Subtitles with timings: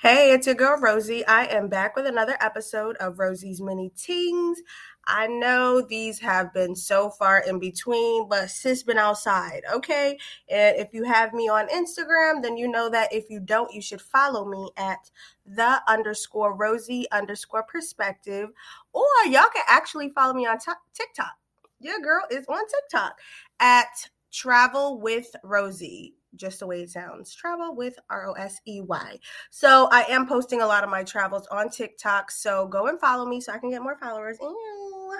[0.00, 1.24] Hey, it's your girl Rosey.
[1.26, 4.58] I am back with another episode of Rosey's Mini Tingz.
[5.04, 10.16] I know these have been so far in between, but sis been outside, okay?
[10.48, 13.82] And if you have me on Instagram, then you know that if you don't, you
[13.82, 15.10] should follow me at
[15.44, 18.50] the underscore Rosey underscore perspective,
[18.92, 21.34] or y'all can actually follow me on t- TikTok.
[21.80, 23.18] Your girl is on TikTok
[23.58, 23.88] at
[24.30, 29.18] travel with Rosey just the way it sounds travel with r-o-s-e-y
[29.50, 33.26] so i am posting a lot of my travels on tiktok so go and follow
[33.26, 34.36] me so i can get more followers.
[34.40, 35.18] Ew.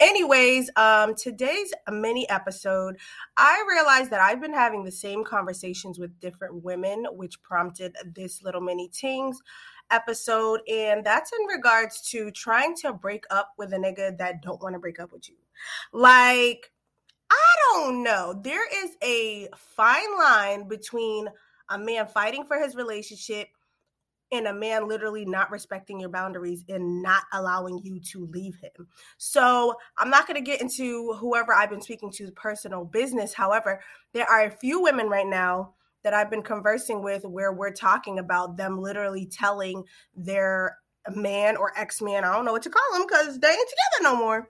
[0.00, 2.96] anyways um today's mini episode
[3.36, 8.42] i realized that i've been having the same conversations with different women which prompted this
[8.42, 9.36] little mini tingz
[9.90, 14.62] episode and that's in regards to trying to break up with a nigga that don't
[14.62, 15.36] want to break up with you.
[15.92, 16.72] Like
[17.30, 18.40] I don't know.
[18.42, 21.28] There is a fine line between
[21.68, 23.48] a man fighting for his relationship
[24.32, 28.88] and a man literally not respecting your boundaries and not allowing you to leave him.
[29.16, 33.34] So, I'm not going to get into whoever I've been speaking to's personal business.
[33.34, 33.80] However,
[34.12, 38.18] there are a few women right now that I've been conversing with where we're talking
[38.18, 40.78] about them literally telling their
[41.10, 44.14] man or ex man, I don't know what to call them because they ain't together
[44.14, 44.48] no more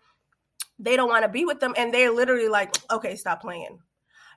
[0.78, 3.78] they don't want to be with them and they're literally like okay stop playing.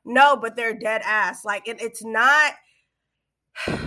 [0.05, 2.53] No but they're dead ass like it, it's not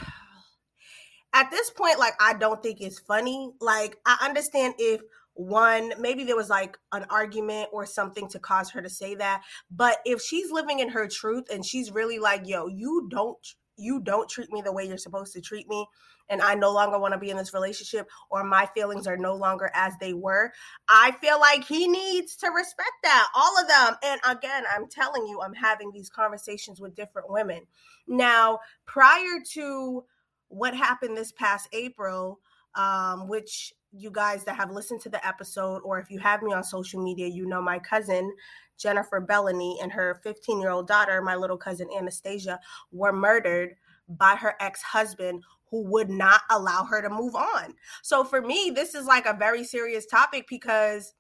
[1.32, 5.00] at this point like i don't think it's funny like i understand if
[5.34, 9.42] one maybe there was like an argument or something to cause her to say that
[9.70, 14.00] but if she's living in her truth and she's really like yo you don't you
[14.00, 15.86] don't treat me the way you're supposed to treat me
[16.31, 19.34] and I no longer want to be in this relationship or my feelings are no
[19.34, 20.53] longer as they were,
[20.89, 23.97] I feel like he needs to respect that, all of them.
[24.05, 27.67] And again, I'm telling you, I'm having these conversations with different women.
[28.06, 30.05] Now, prior to
[30.48, 32.41] what happened this past April,
[32.77, 36.52] um, which you guys that have listened to the episode, or if you have me
[36.52, 38.33] on social media, you know my cousin
[38.78, 42.61] Jennifer Bellany and her 15 year old daughter, my little cousin Anastasia,
[42.92, 43.74] were murdered
[44.08, 47.74] by her ex husband who would not allow her to move on.
[48.02, 51.14] So for me, this is like a very serious topic because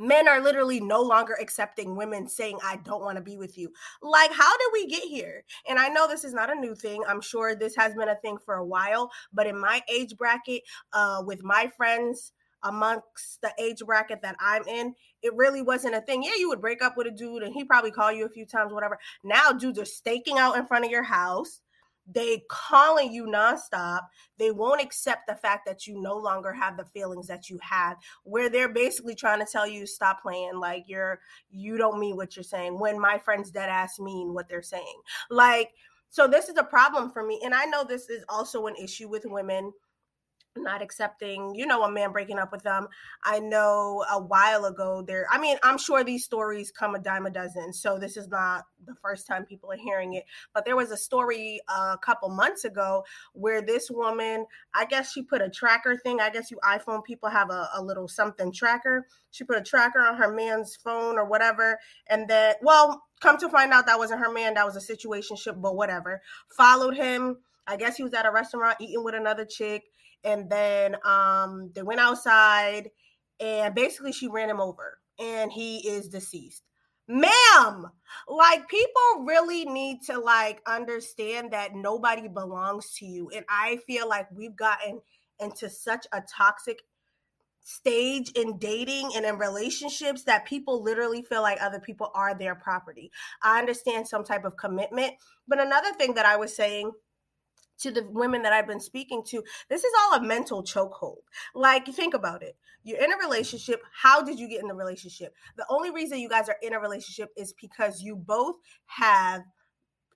[0.00, 3.70] men are literally no longer accepting women saying i don't want to be with you.
[4.02, 5.44] Like how did we get here?
[5.68, 7.02] And i know this is not a new thing.
[7.06, 10.62] I'm sure this has been a thing for a while but in my age bracket
[10.92, 16.00] uh with my friends amongst the age bracket that i'm in it really wasn't a
[16.00, 16.22] thing.
[16.22, 18.46] Yeah you would break up with a dude and he probably call you a few
[18.46, 18.98] times whatever.
[19.22, 21.60] Now dudes are staking out in front of your house
[22.06, 24.02] they calling you nonstop.
[24.38, 27.94] They won't accept the fact that you no longer have the feelings that you had,
[28.24, 32.36] where they're basically trying to tell you stop playing, like you're you don't mean what
[32.36, 32.78] you're saying.
[32.78, 35.00] When my friends dead ass mean what they're saying,
[35.30, 35.70] like
[36.08, 39.08] so this is a problem for me, and I know this is also an issue
[39.08, 39.72] with women
[40.56, 42.88] not accepting, you know, a man breaking up with them.
[43.22, 47.26] I know a while ago there, I mean, I'm sure these stories come a dime
[47.26, 47.72] a dozen.
[47.72, 50.24] So this is not the first time people are hearing it.
[50.52, 55.22] But there was a story a couple months ago where this woman, I guess she
[55.22, 56.20] put a tracker thing.
[56.20, 59.06] I guess you iPhone people have a, a little something tracker.
[59.30, 61.78] She put a tracker on her man's phone or whatever.
[62.08, 65.36] And then, well, come to find out that wasn't her man, that was a situation
[65.36, 66.22] ship, but whatever.
[66.48, 67.38] Followed him.
[67.66, 69.84] I guess he was at a restaurant eating with another chick
[70.24, 72.90] and then um they went outside
[73.40, 76.62] and basically she ran him over and he is deceased.
[77.08, 77.86] Ma'am
[78.28, 84.08] like people really need to like understand that nobody belongs to you and i feel
[84.08, 85.00] like we've gotten
[85.40, 86.80] into such a toxic
[87.62, 92.54] stage in dating and in relationships that people literally feel like other people are their
[92.54, 93.12] property.
[93.42, 95.12] I understand some type of commitment
[95.46, 96.90] but another thing that i was saying
[97.80, 101.22] to the women that I've been speaking to, this is all a mental chokehold.
[101.54, 102.56] Like, think about it.
[102.82, 103.82] You're in a relationship.
[103.92, 105.34] How did you get in the relationship?
[105.56, 109.42] The only reason you guys are in a relationship is because you both have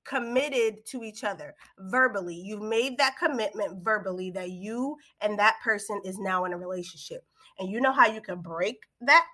[0.04, 2.34] committed to each other verbally.
[2.34, 7.24] You've made that commitment verbally that you and that person is now in a relationship.
[7.58, 9.26] And you know how you can break that?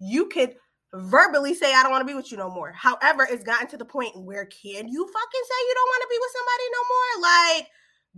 [0.00, 0.56] You could
[0.94, 2.72] verbally say I don't want to be with you no more.
[2.72, 6.08] However, it's gotten to the point where can you fucking say you don't want to
[6.10, 7.56] be with somebody no more?
[7.56, 7.68] Like,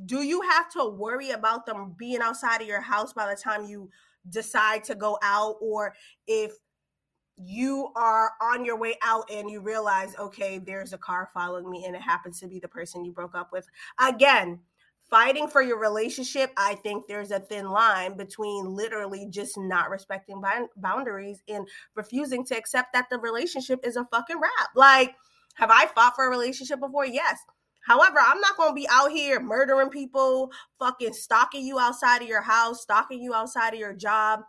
[0.07, 3.67] do you have to worry about them being outside of your house by the time
[3.67, 3.91] you
[4.29, 5.95] decide to go out or
[6.27, 6.53] if
[7.43, 11.85] you are on your way out and you realize okay there's a car following me
[11.87, 13.67] and it happens to be the person you broke up with
[13.99, 14.59] again
[15.11, 20.41] fighting for your relationship, I think there's a thin line between literally just not respecting
[20.77, 21.67] boundaries and
[21.97, 24.71] refusing to accept that the relationship is a fucking wrap.
[24.77, 25.17] Like,
[25.55, 27.07] have I fought for a relationship before?
[27.07, 27.39] Yes.
[27.83, 32.29] However, I'm not going to be out here murdering people, fucking stalking you outside of
[32.29, 34.41] your house, stalking you outside of your job,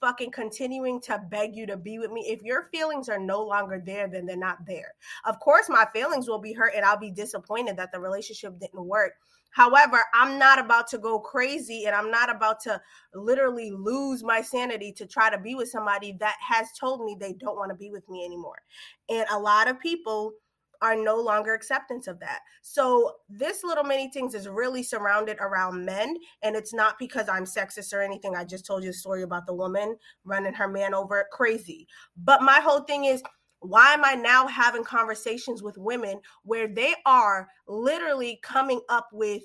[0.00, 2.24] fucking continuing to beg you to be with me.
[2.26, 4.94] If your feelings are no longer there, then they're not there.
[5.24, 8.84] Of course, my feelings will be hurt and I'll be disappointed that the relationship didn't
[8.84, 9.12] work.
[9.50, 12.80] However, I'm not about to go crazy and I'm not about to
[13.14, 17.32] literally lose my sanity to try to be with somebody that has told me they
[17.32, 18.62] don't want to be with me anymore.
[19.08, 20.32] And a lot of people
[20.80, 22.40] are no longer acceptance of that.
[22.62, 27.44] So this little mini things is really surrounded around men, and it's not because I'm
[27.44, 28.36] sexist or anything.
[28.36, 31.88] I just told you a story about the woman running her man over crazy.
[32.16, 33.22] But my whole thing is
[33.60, 39.42] why am I now having conversations with women where they are literally coming up with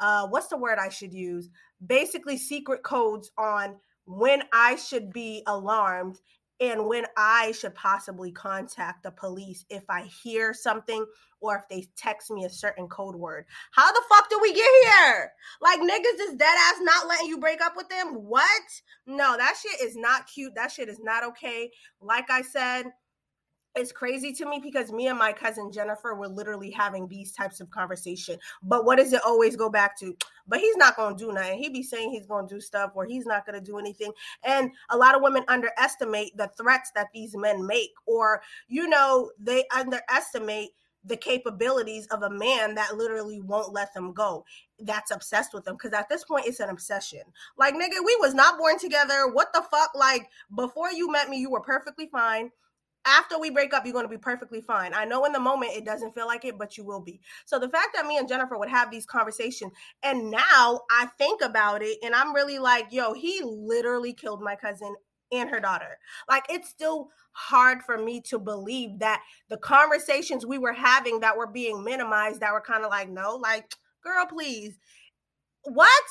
[0.00, 1.48] uh what's the word I should use?
[1.86, 3.76] Basically secret codes on
[4.06, 6.18] when I should be alarmed
[6.60, 11.04] and when I should possibly contact the police if I hear something
[11.40, 13.44] or if they text me a certain code word.
[13.72, 15.32] How the fuck did we get here?
[15.60, 18.14] Like niggas is dead ass not letting you break up with them?
[18.14, 18.62] What?
[19.06, 20.54] No, that shit is not cute.
[20.54, 21.70] That shit is not okay.
[22.00, 22.86] Like I said,
[23.76, 27.60] it's crazy to me because me and my cousin Jennifer were literally having these types
[27.60, 28.38] of conversation.
[28.62, 30.16] But what does it always go back to?
[30.48, 31.58] But he's not going to do nothing.
[31.58, 34.12] He be saying he's going to do stuff or he's not going to do anything.
[34.44, 39.32] And a lot of women underestimate the threats that these men make or you know,
[39.40, 40.70] they underestimate
[41.04, 44.44] the capabilities of a man that literally won't let them go
[44.80, 47.20] that's obsessed with them because at this point it's an obsession
[47.56, 51.38] like nigga we was not born together what the fuck like before you met me
[51.38, 52.50] you were perfectly fine
[53.06, 54.92] after we break up, you're going to be perfectly fine.
[54.94, 57.20] I know in the moment it doesn't feel like it, but you will be.
[57.44, 59.72] So the fact that me and Jennifer would have these conversations,
[60.02, 64.56] and now I think about it and I'm really like, yo, he literally killed my
[64.56, 64.94] cousin
[65.32, 65.98] and her daughter.
[66.28, 71.36] Like it's still hard for me to believe that the conversations we were having that
[71.36, 73.70] were being minimized, that were kind of like, no, like,
[74.02, 74.78] girl, please.
[75.64, 76.04] What?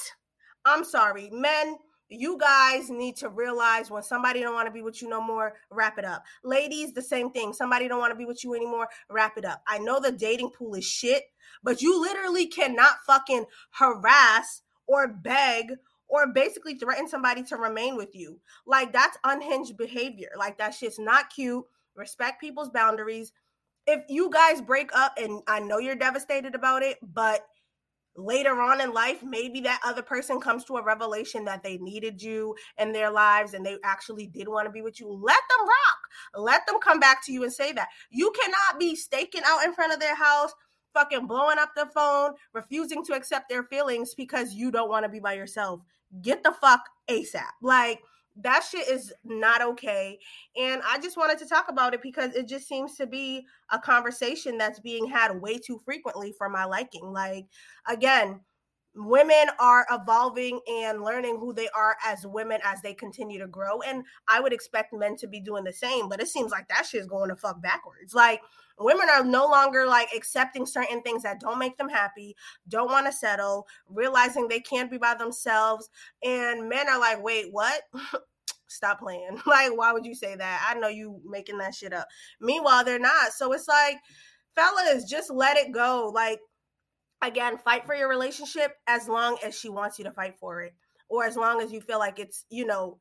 [0.65, 1.77] I'm sorry, men
[2.09, 5.53] you guys need to realize when somebody don't want to be with you no more
[5.69, 6.23] wrap it up.
[6.43, 9.61] Ladies the same thing somebody don't want to be with you anymore wrap it up.
[9.67, 11.23] I know the dating pool is shit
[11.63, 15.73] but you literally cannot fucking harass or beg
[16.07, 18.39] or basically threaten somebody to remain with you.
[18.67, 20.29] Like that's unhinged behavior.
[20.37, 21.65] Like that shit's not cute.
[21.95, 23.31] Respect people's boundaries.
[23.87, 27.45] If you guys break up and i know you're devastated about it but
[28.15, 32.21] later on in life, maybe that other person comes to a revelation that they needed
[32.21, 35.07] you in their lives and they actually did want to be with you.
[35.07, 36.41] Let them rock.
[36.43, 37.89] Let them come back to you and say that.
[38.09, 40.53] You cannot be staking out in front of their house,
[40.93, 45.09] fucking blowing up the phone, refusing to accept their feelings because you don't want to
[45.09, 45.81] be by yourself.
[46.21, 47.43] Get the fuck ASAP.
[47.61, 48.01] Like,
[48.41, 50.19] that shit is not okay.
[50.57, 53.79] And I just wanted to talk about it because it just seems to be a
[53.79, 57.05] conversation that's being had way too frequently for my liking.
[57.05, 57.45] Like,
[57.87, 58.41] again,
[58.95, 63.81] women are evolving and learning who they are as women as they continue to grow.
[63.81, 66.85] And I would expect men to be doing the same, but it seems like that
[66.85, 68.13] shit is going to fuck backwards.
[68.13, 68.41] Like,
[68.79, 72.35] women are no longer like accepting certain things that don't make them happy,
[72.67, 75.89] don't want to settle, realizing they can't be by themselves.
[76.23, 77.81] And men are like, wait, what?
[78.67, 79.41] Stop playing.
[79.45, 80.65] like, why would you say that?
[80.67, 82.07] I know you making that shit up.
[82.41, 83.31] Meanwhile, they're not.
[83.33, 83.97] So it's like,
[84.55, 86.11] fellas, just let it go.
[86.13, 86.39] Like,
[87.27, 90.73] again, fight for your relationship as long as she wants you to fight for it.
[91.09, 92.97] Or as long as you feel like it's, you know,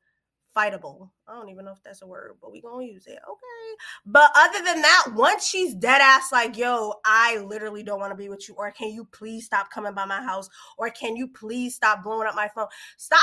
[0.55, 1.11] fightable.
[1.27, 3.19] I don't even know if that's a word, but we gonna use it.
[3.19, 3.83] Okay.
[4.07, 8.17] But other than that, once she's dead ass like, yo, I literally don't want to
[8.17, 10.49] be with you, or can you please stop coming by my house,
[10.79, 12.69] or can you please stop blowing up my phone?
[12.97, 13.21] Stop.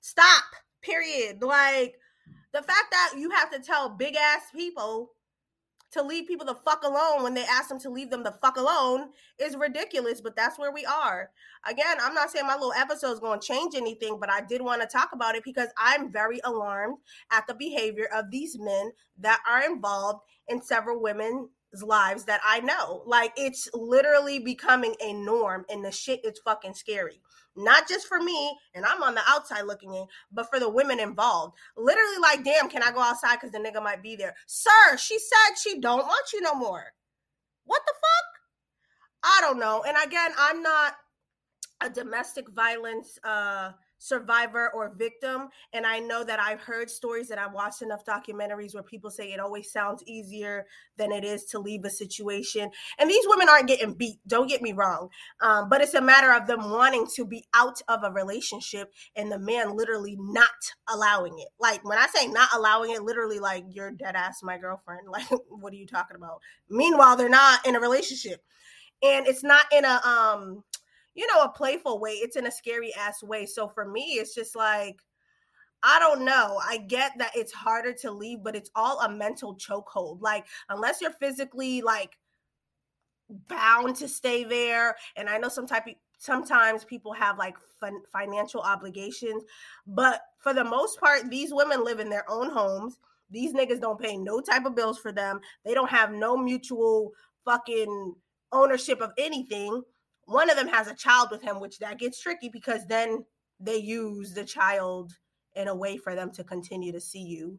[0.00, 0.44] Stop.
[0.82, 1.42] Period.
[1.42, 1.96] Like
[2.52, 5.10] the fact that you have to tell big ass people
[5.92, 8.56] to leave people the fuck alone when they ask them to leave them the fuck
[8.56, 11.30] alone is ridiculous, but that's where we are.
[11.68, 14.62] Again, I'm not saying my little episode is going to change anything, but I did
[14.62, 16.98] want to talk about it because I'm very alarmed
[17.30, 21.48] at the behavior of these men that are involved in several women's
[21.82, 23.02] lives that I know.
[23.06, 27.20] Like it's literally becoming a norm and the shit is fucking scary
[27.56, 31.00] not just for me, and I'm on the outside looking in, but for the women
[31.00, 31.56] involved.
[31.76, 34.34] Literally, like, damn, can I go outside because the nigga might be there?
[34.46, 36.84] Sir, she said she don't want you no more.
[37.64, 38.40] What the fuck?
[39.22, 39.84] I don't know.
[39.86, 40.94] And again, I'm not
[41.82, 45.50] a domestic violence uh survivor or victim.
[45.72, 49.32] And I know that I've heard stories that I've watched enough documentaries where people say
[49.32, 50.66] it always sounds easier
[50.98, 52.70] than it is to leave a situation.
[52.98, 55.10] And these women aren't getting beat, don't get me wrong.
[55.42, 59.30] Um, but it's a matter of them wanting to be out of a relationship and
[59.30, 60.48] the man literally not
[60.92, 61.48] allowing it.
[61.60, 65.02] Like when I say not allowing it, literally like you're dead ass my girlfriend.
[65.10, 66.40] Like, what are you talking about?
[66.70, 68.42] Meanwhile, they're not in a relationship.
[69.02, 70.64] and it's not in a um
[71.20, 74.34] you know a playful way it's in a scary ass way so for me it's
[74.34, 74.96] just like
[75.82, 76.60] I don't know.
[76.62, 80.20] I get that it's harder to leave, but it's all a mental chokehold.
[80.20, 82.18] Like, unless you're physically like
[83.48, 87.56] bound to stay there, and I know some type of sometimes people have like
[88.12, 89.42] financial obligations,
[89.86, 92.98] but for the most part, these women live in their own homes.
[93.30, 95.40] These niggas don't pay no type of bills for them.
[95.64, 97.12] They don't have no mutual
[97.44, 98.14] fucking
[98.52, 99.82] ownership of anything.
[100.30, 103.24] One of them has a child with him, which that gets tricky because then
[103.58, 105.12] they use the child
[105.56, 107.58] in a way for them to continue to see you.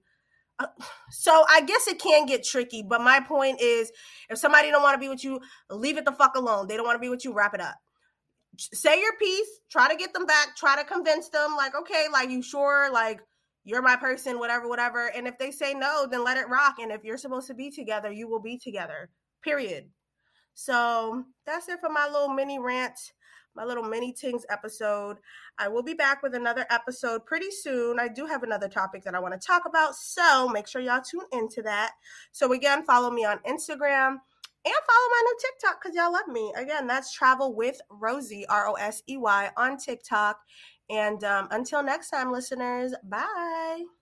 [0.58, 0.68] Uh,
[1.12, 3.92] so I guess it can get tricky, but my point is
[4.30, 6.68] if somebody don't want to be with you, leave it the fuck alone.
[6.68, 7.76] They don't want to be with you, wrap it up.
[8.58, 12.30] Say your piece, try to get them back, try to convince them like, "Okay, like
[12.30, 13.20] you sure like
[13.66, 16.76] you're my person, whatever, whatever." And if they say no, then let it rock.
[16.80, 19.10] And if you're supposed to be together, you will be together.
[19.44, 19.90] Period.
[20.66, 23.00] So, that's it for my little mini rant
[23.56, 25.18] my little mini tingz episode.
[25.58, 28.00] I will be back with another episode pretty soon.
[28.00, 31.02] I do have another topic that I want to talk about, so make sure y'all
[31.02, 31.94] tune into that.
[32.32, 34.18] So again, follow me on Instagram
[34.64, 36.54] and follow my new TikTok because y'all love me.
[36.56, 40.40] Again, that's Travel with Rosey, R O S E Y, on TikTok.
[40.90, 44.01] And um, until next time, listeners, bye.